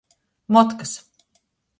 [0.57, 0.95] Motkys.